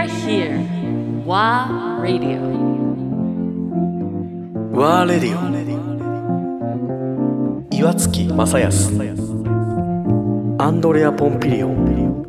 [0.00, 0.56] are here.
[1.26, 2.40] WA Radio.
[4.72, 5.40] ワーレディオ
[7.70, 8.92] 岩月正康
[10.58, 12.24] アンドレア・ポンピリオン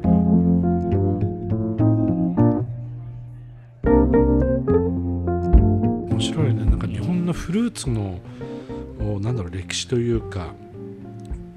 [6.09, 6.66] 面白いね。
[6.66, 8.20] なんか日本のフルーツの
[8.99, 10.53] おなんだろう歴史というか、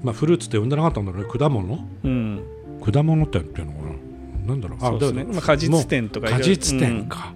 [0.01, 1.29] まあ、フルーツって呼んでなかったんだろうね。
[1.29, 1.85] 果物？
[2.03, 2.41] うん、
[2.81, 3.84] 果物店っていうのか
[4.45, 4.79] ななんだろう。
[4.79, 5.23] そうですね。
[5.25, 7.33] だまあ果実店とか果実店か、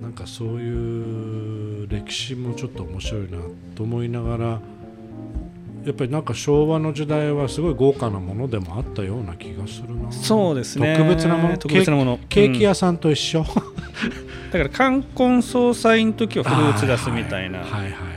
[0.00, 3.38] なんかそういう歴史もちょっと面白いな
[3.74, 4.60] と思いながら
[5.84, 10.12] やっぱりなんか昭和の時代はすごい豪華なものでもあったような気がするな。
[10.12, 10.96] そうですね。
[10.96, 11.58] 特別なもの？
[11.58, 12.18] 特別なもの。
[12.28, 13.48] ケーキ屋さんと一緒、だ
[14.52, 17.58] から冠婚葬祭の時はフルーツ出すみたいな。
[17.60, 18.11] はいはいはいはい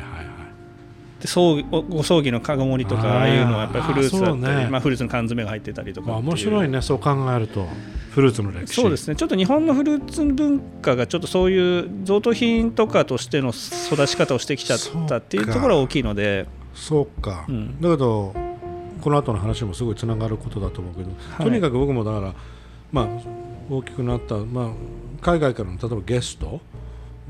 [1.26, 4.70] で葬ご葬儀のかご盛りとかああいうのはやっぱりフルーツだったり、ね。
[4.70, 7.68] まあ、フルーツの缶詰が入ってたりとか面白いねそう考えると。
[8.12, 8.82] フルーツの歴史。
[8.82, 9.16] そうですね。
[9.18, 16.48] ちょっと日本のフルーツ文化がちょっとそういう贈答品とかとしての育ち方をしてきちゃったっていうところが大きいので。
[16.74, 17.82] そうか、うん。
[17.82, 18.34] だけど
[19.02, 21.46] この後の話もすごいつながることだと思うけど、はい。
[21.46, 22.34] とにかく僕もだから、
[22.92, 23.08] まあ、
[23.70, 24.70] 大きくなった、まあ、
[25.22, 26.62] 海外からの例えばゲスト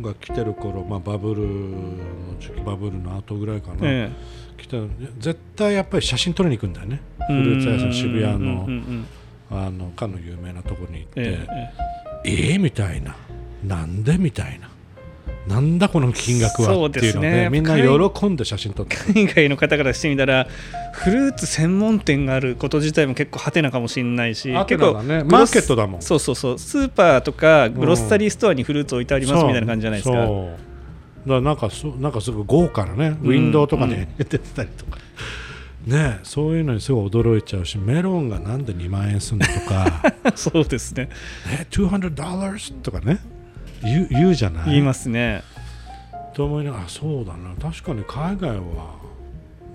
[0.02, 4.12] が来てる頃、まあ、バブルの時期バブルの後ぐらいかな、え
[4.58, 4.78] 来た
[5.20, 7.02] 絶対やっぱり写真撮りに行くんだよね。
[7.30, 8.68] えフルーツ屋さん渋谷の
[9.52, 11.48] あのかの有名なとこに行って、え
[12.26, 12.32] え。
[12.32, 13.16] ええみたいな。
[13.66, 14.70] なんでみたいな
[15.48, 17.50] なんだこの金額はっていうのでね。
[17.52, 18.96] みんな喜んで写真撮って。
[19.14, 20.48] 海外の方からしてみたら
[20.94, 26.02] フルーツ専門店があること自体も結構ハテナかもしれないし結構マーケットだもん。
[26.02, 26.60] そうそうそう。
[26.60, 30.26] スーパーとかグロッサリーストアにフルーツ置いてありますみたいな感じじゃないですか。
[30.26, 30.50] そ
[31.26, 31.30] う。
[31.30, 34.08] だからなんかそなんかすごい豪華なねウィンドウとかにうん。
[34.18, 34.98] 出てたりとか、
[35.86, 38.66] ねそういうのにすごい驚いちゃうしメロンがなん。
[38.66, 39.38] で2万円すん。
[39.38, 41.10] のとかそうですね
[41.48, 43.20] え $200 とかね
[43.84, 44.66] 言う言うじゃない？
[44.72, 45.44] 言いますね。
[46.34, 47.56] と思いながらあそうだな。
[47.62, 48.96] 確かに海外は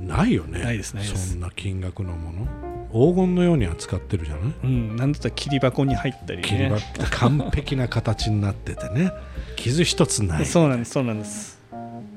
[0.00, 0.58] ないよね。
[0.62, 1.30] ないですないです。
[1.32, 2.47] そんな金額のもの。
[2.92, 4.52] 黄金のように扱ってるじゃない？
[4.64, 6.76] うんなんだったら切り箱に入ったり切りね
[7.12, 9.12] 完璧な形になっててね。
[9.56, 10.47] 傷一つない。
[10.47, 11.58] そうなんですそうなんです。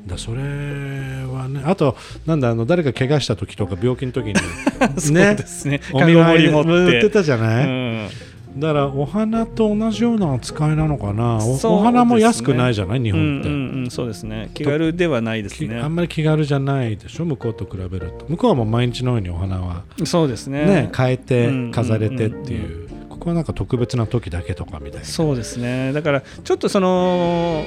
[0.08, 4.36] だそれはねあとなんだあの誰か怪我した時とか病気の時に
[5.00, 5.80] そうねですね。
[5.94, 6.70] お見舞い持って。
[6.72, 8.10] 売ってたじゃない、うん
[8.58, 11.40] だからお花と同じような扱いなのかな？
[11.40, 11.60] ね。
[11.64, 13.02] お花も安くないじゃない？
[13.02, 14.52] 日本って、うんうんうんそうですね。
[14.54, 15.68] 気軽ではないですね。
[15.70, 17.26] きあんまり気軽じゃないでしょ？
[17.26, 18.26] 向こうと比べると。
[18.30, 20.66] 向こうはもう毎日のようにお花はそうですね。
[20.66, 25.06] ね変えてうん飾れてっていう,、ここはなんか特別な時だけとかみたいな。
[25.06, 25.92] そうですね。
[25.94, 27.64] だからちょっとその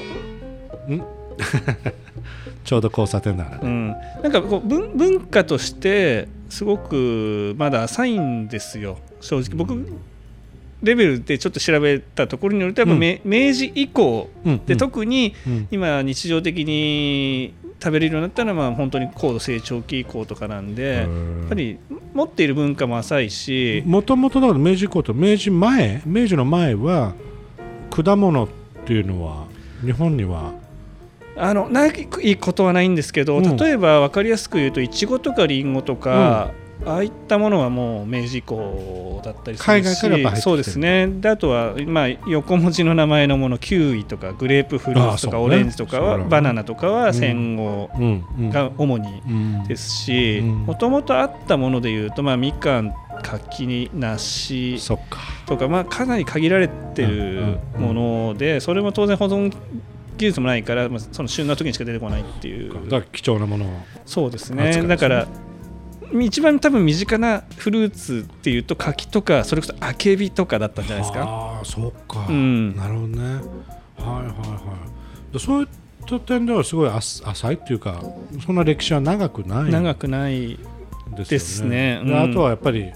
[2.64, 3.88] ちょうど交差点だからね、うん、
[4.22, 8.98] なんかこう文文化としてすごくまだ浅いんですよ。
[9.20, 9.50] 正直。
[9.56, 9.74] 僕
[10.86, 13.00] レベルでちょっと調べたところによるとやっぱ、うん。
[13.00, 15.68] め明治以降うんで、特にうん。
[15.70, 21.78] 今日常的に食べれるようになったのはまあ本当に高度成長期以降とかなんでやっぱり
[22.14, 27.14] 持っている文化も浅いしもともとだから明治以降と明治前明治の前は
[27.90, 28.48] 果物っ
[28.86, 29.46] ていうのは
[29.84, 30.54] 日本には
[31.36, 33.56] あのないことはないんですけど、うん。
[33.56, 36.50] 例えば分かりやすく言うといちごとかりんごとか、
[36.84, 41.06] ああいったものはもう明治以降だったりするし海外そうですね。
[41.08, 47.90] であとは、まあ、横文字の名前のものキウイとかグレープフルーツとか、オレンジとかはバナナとかは戦後
[48.50, 49.64] が主にうん。
[49.64, 50.48] ですしうん。
[50.66, 55.20] もともとあったものでいうと、まあ、みかん柿梨そっか。
[55.46, 59.50] とか、まあ、かなり限られてるものでそれも当然保存
[60.18, 62.72] 技術もないから、まあ、その旬の時にしか出てこないっていう。
[62.84, 63.68] だから貴重なものを
[64.04, 64.62] そうですね。
[64.62, 65.26] 扱いですねだから
[66.24, 71.22] 一番多分身近なフルーツっていうと柿とかそれこそあけびとかだったんじゃないですか？
[71.24, 72.74] ああそっか、うん。
[72.74, 73.22] なるほどね。
[73.24, 74.30] はいはいは
[75.30, 75.32] い。
[75.32, 75.68] でそういっ
[76.06, 78.02] た点ではすごい浅浅いっていうか
[78.44, 80.58] そんな歴史は長くない長くない
[81.16, 82.02] ですよね。
[82.02, 82.92] ねあとはやっぱり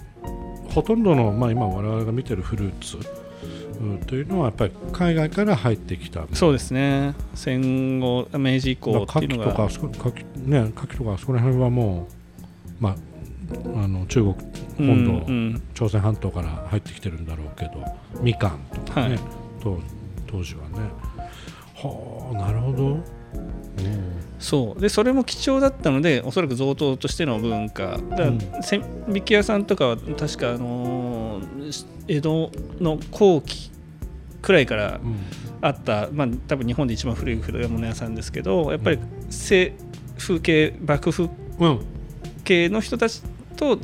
[0.69, 2.99] ほとんどの、まあ、今我々が見てるフルーツ、
[3.81, 6.25] うん、というのはやっぱり海外から入ってきた。
[6.33, 7.15] そうですね。
[7.35, 9.51] 戦後明治以降っていうのが。
[9.51, 12.97] 牡蠣とかあそこ牡蠣ね牡蠣とかあそこら辺はもうまあ
[13.77, 14.35] あの中国
[14.79, 15.63] 本土、うんうん。
[15.75, 17.85] 朝鮮半島から入ってきてるんだろうけど
[18.21, 19.19] みかんとかね、はい。
[19.63, 19.79] 当
[20.27, 20.79] 当時はね。
[21.75, 23.03] はあなるほど、うん。
[24.39, 24.81] そう。
[24.81, 27.99] でそれも貴重だったのでおそらく贈答としての文化。
[28.11, 28.39] だからうん。
[28.63, 32.51] 千引屋さんとかは確か、あのー江戸
[32.81, 33.71] の後期
[34.43, 35.17] くらいからうん。
[35.63, 38.99] あった、まあ、多分日本で一番古い古物屋さんですけどやっぱり
[39.29, 39.75] 西
[40.19, 41.81] 風系幕府うん。
[42.45, 43.23] 系の人たち
[43.61, 43.79] と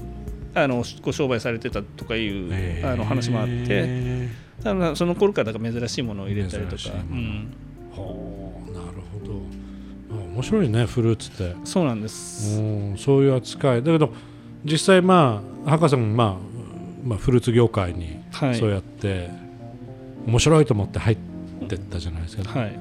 [0.54, 4.46] あのご商売されてたとかいう、あの話もあって。
[4.64, 6.82] ただその頃から珍しいものを入れたりとか。
[7.10, 7.54] うん、
[7.92, 9.42] はあなるほど。
[10.18, 11.54] あ面白いねフルーツって。
[11.64, 12.58] そうなんです。
[12.58, 13.82] うんそういう扱い。
[13.82, 14.10] だけど
[14.64, 16.36] 実際まあ博士もまあ、
[17.06, 18.54] まあ、フルーツ業界にはい。
[18.56, 19.30] そうやって
[20.26, 21.16] 面白いと思って入っ
[21.68, 22.78] てったじゃないですか、はい。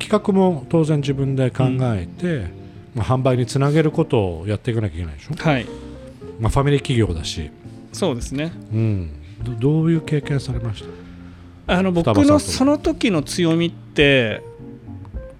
[0.00, 2.50] 企画も当然自分で考えて、
[2.94, 5.66] まあ、販売につなげることをやっていかなきゃいけないでしょ、はい、
[6.42, 7.52] まあ、ファミリー企業だし、
[7.92, 8.52] そうですね。
[8.72, 9.10] うん、
[9.44, 10.82] どどういう経験されまし
[11.66, 11.78] た？
[11.78, 14.42] あの僕のその時の強みって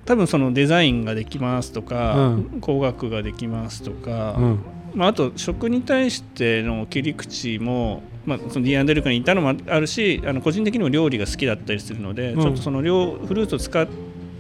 [0.05, 2.61] 多分そのデザインができますとか、うん。
[2.61, 4.65] 工学ができますとか、うん。
[4.95, 12.41] まあ、あと食に対しての切り口も、まあ、そのディアンデルカにいたのもあるしあの個人的にも料理が好きだったりするので、うん。
[12.41, 13.89] ちょっとその料フルーツを使っ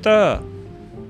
[0.00, 0.40] た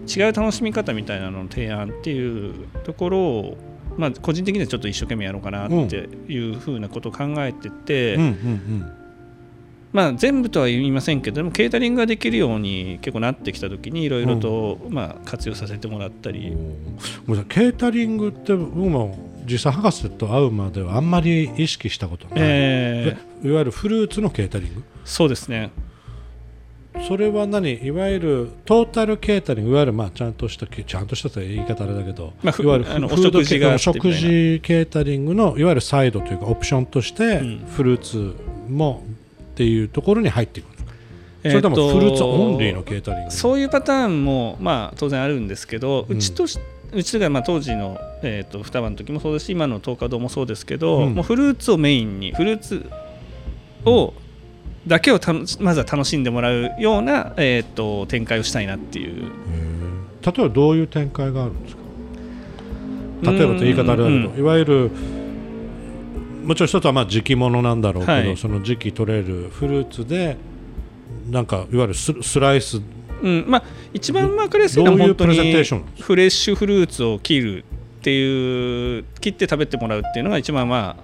[0.08, 3.58] 違う楽しみ方みたいなのの提案っていうところを、
[3.96, 8.18] まあ、個人的にはちょっと一生懸命やろうかなっていうふうなことを考えてて。
[9.92, 23.46] まあ、全部とは言いませんけどでもケータリングができるように結構なってきた時にいろいろと、まあ、活用させてもらったり、うケータリングって僕も実際博士と会うまではあんまり意識したことない、えー。
[23.46, 24.82] えいわゆるフルーツのケータリング？
[25.04, 25.70] そうですね
[27.08, 27.84] それは何？
[27.84, 33.38] いわゆるトータルケータリングいわゆるまあちゃんとしたけちゃんとしたって言い方あれだけど、まあふいわゆるフード
[33.74, 37.58] お食事ケータリングのいわゆるサイドというかオプションとしてうん。
[37.66, 38.34] フルーツ
[38.68, 39.04] も
[39.52, 40.92] っていうところに入っていくんですか、
[41.42, 43.30] それともフルーツオンリーのケータリング？
[43.30, 46.58] そういうパターンも、まあ、当然あるんですけど、ううんちとし
[46.92, 51.14] うちというか、まあ、当時の、えー、と双葉の時もそうですし今の東華堂もそうですけど、うん。
[51.14, 52.88] もうフルーツをメインにフルーツ
[53.84, 54.14] を
[54.86, 55.20] だけを
[55.60, 59.30] まずは楽しんでもらうような、えー、と展開をしたいなっていう。
[60.24, 61.82] 例えばどういう展開があるんですか？
[63.32, 64.38] 例えばと言い方あれだけど、うん。
[64.38, 64.90] いわゆる
[66.44, 68.36] もちろん一つはまあ時期物なんだろうけど、はい。
[68.36, 70.36] その時期取れるフルーツで
[71.30, 72.80] なんかいわゆるススライス。
[73.22, 73.44] うん。
[73.46, 75.42] まあ、一番分かりやすいのは本当にフ
[76.16, 77.64] レッシュフルーツを切る
[78.00, 81.02] っていう切って食べてもらうっていうのが一番まあ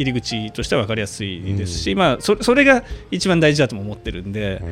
[0.00, 4.62] 入り口としては分かりやすいですし、まあ、そそれが一番大事だとも思ってるんで、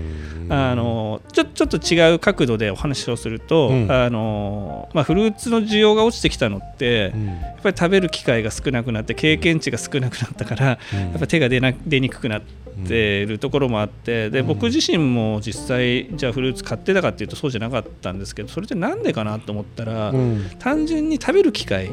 [0.48, 3.92] あのちょちょっと違う角度でお話をすると、うん。
[3.92, 7.26] あのまあ、フルーツの需要が落ちてきたのって、うん。
[7.26, 10.78] やっぱり食べる機会が少なくなって経験値が少なくなったから、や
[11.16, 12.42] っぱ手が出な出にくくなっ
[12.86, 14.46] てるところもあってでうん。
[14.46, 20.50] 僕自身も実際じゃあフルーツ買ってたかっていうとそうじゃなかったんですけどそれってなんでかなと思ったら、うん。
[20.58, 21.92] 単純に食べる機会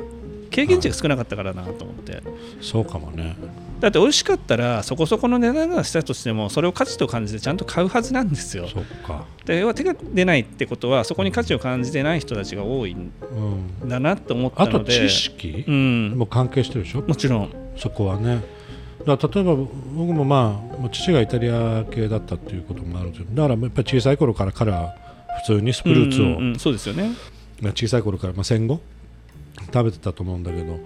[0.55, 2.23] 経験値が少なかったからなと思って。
[2.61, 3.35] そうかもね。
[3.81, 8.69] だって美味しかったらそこそこの値段がしたとしてもそれを価値と感じてちゃんと買うはずなんですよ。
[8.69, 8.81] そ
[9.45, 13.11] で要は手が出ないってことはそこに価値を感じてない人たちが多いん
[13.81, 15.65] うん、だなと思ったあとので知識？
[15.67, 16.13] うん。
[16.17, 17.49] も関係してるでしょ、もちろん。
[17.75, 18.41] そこはね。
[19.05, 19.69] だ例えば僕
[20.13, 23.27] もまあ父がイタリア系だったっていうこともあるんですよ。
[23.31, 24.95] だからやっぱり小さい頃から彼は
[25.45, 26.59] 普通にフルーツを、うんうんうん。
[26.59, 27.11] そうですよね。
[27.59, 28.79] まあ小さい頃から、まあ、戦後？
[29.73, 30.79] 食べてたと思うんだけど。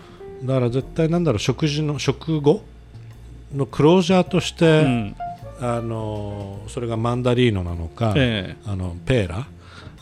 [0.43, 2.63] だから絶対なんだろう食事の食後？
[3.53, 5.15] のクロージャーとして、うん。
[5.61, 9.47] あのそれがマンダリーノなのか、えあのペーラ？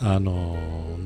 [0.00, 0.56] あの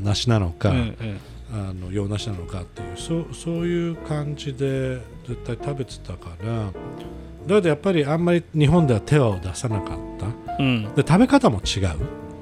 [0.03, 1.17] 梨なのえか、ええ。
[1.55, 6.67] あの洋梨なのかっていうそうそういう感じで絶対食べてたから。
[6.67, 6.73] だ
[7.57, 10.27] けどやっぱりあんまり日本では手を出さなかった。
[10.59, 10.95] うん。
[10.95, 11.97] で食べ方も違う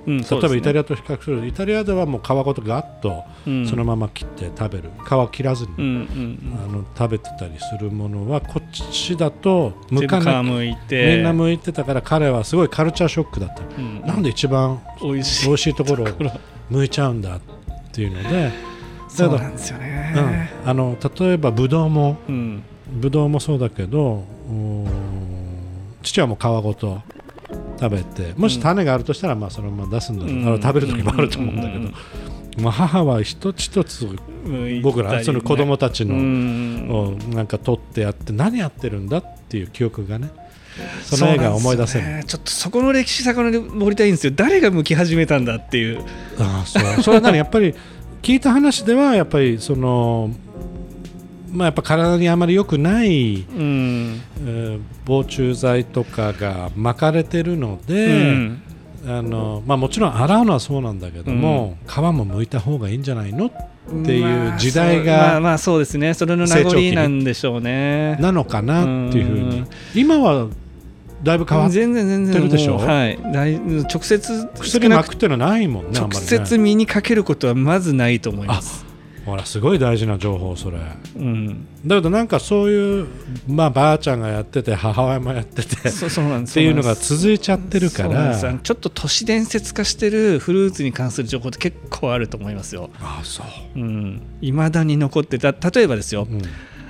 [0.07, 3.25] うん例えばイタリアアと比較するとイタリアではもう皮ごとガッと
[3.69, 4.91] そのまま切って食べる。
[5.05, 10.43] 皮切らずに、うんうんあの食べてたりするものはこっちだとうん向かな
[10.89, 11.17] て。
[11.17, 14.01] みんな向いてたから彼はすごいカルチャーショックだった、うん。
[14.03, 15.59] なんで一番美味しい。
[15.59, 16.09] しいところを
[16.71, 17.41] 向いちゃうんだっ
[17.93, 18.51] ていうので
[19.09, 19.83] そうなんですようん。
[19.83, 22.63] ね、あの例えばブドウもうん。
[22.93, 24.25] ブドウもそうだけど
[26.03, 27.03] 父はもう皮ごと
[27.81, 30.47] 食べてもし種があるとしたらまあそのまま出すんだろう、うん。
[30.47, 31.95] あの食べる時もあると思うんだけど、うん
[32.59, 34.09] まあ、母は一つ一つ
[34.83, 36.15] 僕らその子供たちの、
[36.95, 40.31] をなんか撮ってやって何やってるんだっていう記憶がね
[41.03, 42.25] その映画を思い出せるね。
[42.27, 46.05] ちょっとそこの歴史遡りたいんですよ誰が向き始めたんだっていう。
[46.39, 47.03] ああそう。
[47.03, 47.37] それは何？
[47.37, 47.75] やっぱり
[48.23, 50.31] 聞いた話ではやっぱりその
[51.53, 54.21] まあやっぱ体にあまり良くない、うん。
[54.47, 58.63] えー防虫剤とかが巻かれてるのうで、ん。
[59.07, 63.51] あのまあ、もちろん洗うのはそうなんだけども、皮も剥いた方がいいんじゃないのっ
[64.05, 66.13] ていう時代がまあそうまあまあそうですね。
[66.13, 68.17] それの名残なんでしょうね。
[68.21, 69.61] なのかなっていうふうに。
[69.61, 69.67] うん。
[69.95, 70.49] 今は
[71.23, 72.75] だいぶ変わってるでしょ？
[72.75, 73.19] もうはい。
[73.33, 78.85] だい直接薬巻くっていうのはないもんね直接身にかけることはまずないと思います。
[78.87, 78.90] あ
[79.31, 80.79] ほらすごい大事な情報それ。
[80.79, 80.85] だ
[81.17, 83.07] うん、けどなんかそういう
[83.49, 88.39] まあばあちゃんがやってて母親もやっててっそそうなんですていうのが続いちゃってるから。
[88.63, 92.91] ちょっと都市伝説化してるフルーツに関する情報って結構あると思いますよ。
[93.01, 93.43] ああそ
[93.77, 95.53] う、うん、未だに残ってた。
[95.53, 96.43] 例えばですよ、うん。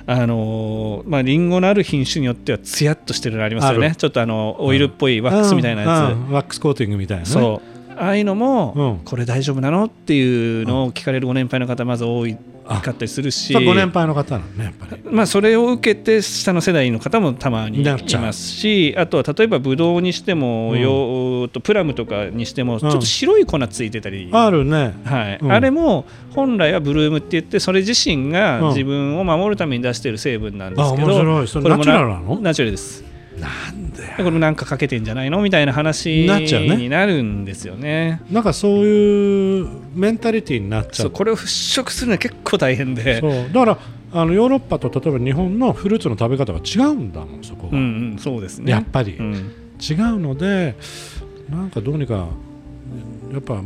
[0.07, 3.95] あのーまあ、リンゴのある品種によってはツヤっとしてるのありますよね。
[3.95, 5.89] ちょっとあのオイルっぽいワックスみたいなやつ、
[6.31, 7.29] ワックスコーティングみたいなね。
[7.29, 9.05] そうああいうのも、うん。
[9.05, 9.85] これ大丈夫なの？
[9.85, 13.53] っていうのを聞かれるご年配の方まず多いあかったりするし。
[13.53, 15.03] ご年配の方なのねやっぱり。
[15.03, 24.95] まあ、それを受けて下の世代の方もたまにいますしあとは例えばブドウにしても、うんよとプラムとかにしてもちょっと白い粉ついてたり、あるね。
[25.05, 25.39] はい。
[25.39, 25.51] うん。
[25.51, 28.67] あれも本来はブルームって言ってそれ自身がうん。
[28.69, 32.39] 自分を守るために出している成分なんですあけど、れこれもナチュラルなの？
[32.39, 36.75] ナチュラルですなんでこれもなんかかけてんじゃないのみたいな話なっちゃうね。
[36.75, 38.21] になるんですよね。
[38.29, 43.19] なんかそういうメンタリティーになっちゃそううこれを払拭するのは結構大変で。
[43.21, 43.31] そう。
[43.51, 43.77] だから
[44.13, 48.71] あのヨーロッパと例えば日本のフルーツの食べ方が違うんだもんそこが、うんうん、そうですね。
[48.71, 49.33] やっぱり、うん。
[49.81, 50.75] 違うので
[51.49, 52.27] なんかどうにか
[53.33, 53.61] やっぱ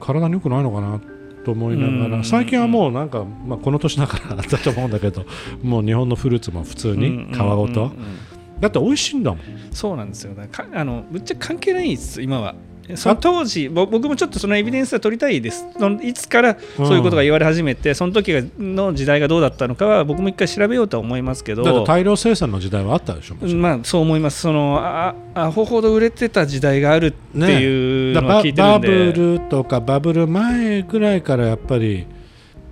[0.00, 1.00] 体に良くないのかな
[1.44, 5.24] と思いながうんら最近はもうなんか、まあ、この年だからだと思うんだけど
[5.62, 9.40] もう日本のフルーツも普通に皮ごとうんうんうんうんだって美味しいんだもん。
[9.72, 10.34] そうなんですよ。
[10.34, 12.54] だかあのぶっちゃけ関係ないです今は。
[12.94, 15.66] その当時ぼ僕もちょっとそのエビデンスは取りたいです。
[16.02, 21.84] いつからそういうことが言われ始めて、その時がの時代がどうだったのかは僕も一回調べようとは思いますけど。
[21.84, 24.40] 大量生産の時代はあったでしょまあそう思います。
[24.40, 32.06] そのあアホほど売れてた時代があるっていうのを聞いてるババんで、ブルとかバブル前ぐらいからやっぱり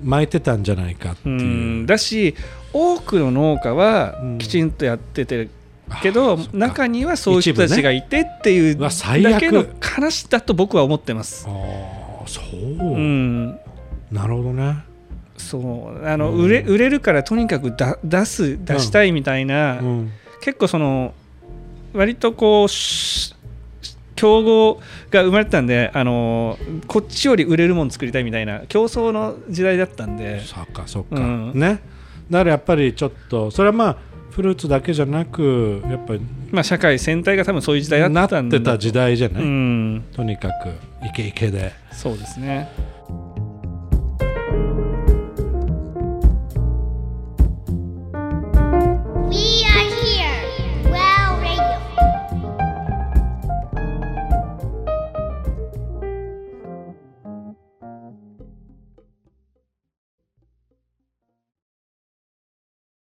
[0.02, 1.32] 巻いてたんじゃないかってう。
[1.32, 1.42] いう、
[1.82, 1.86] ん。
[1.86, 2.34] だし
[2.72, 4.38] 多くの農家はうん。
[4.38, 5.50] きちんとやってて
[6.02, 11.46] けど、中にはそういう人たちがいてっていうだけの話だと僕は思ってます。
[11.48, 13.50] ああそう、うん。
[14.10, 14.78] なるほどね。
[15.36, 16.06] そう。
[16.06, 16.44] あの、うん。
[16.44, 20.12] 売れ売れるからとにかくだ出す出したいみたいな、うん。
[20.40, 21.14] 結構その
[21.92, 23.34] 割とこうし
[24.16, 30.42] 競合が生まれてたんであのこっちより売れるもの作りたいみたいな競争の時代だったんで。
[30.44, 31.52] そっかそっか、うん。
[31.54, 31.80] ね。
[32.30, 33.96] だからやっぱりちょっとそれはまあ
[34.36, 36.20] フルーツだけじゃなくやっぱり
[36.52, 40.04] まあ、社会全体が多分そういう時代だなったんでってた時代じゃない、うん。
[40.14, 40.68] とにかく
[41.06, 41.72] イケイケで。
[41.90, 42.70] そうですね